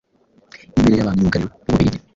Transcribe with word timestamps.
imbere 0.77 0.95
ya 0.97 1.07
ba 1.07 1.13
myugariro 1.17 1.51
b'u 1.57 1.65
Bubiligi 1.73 1.99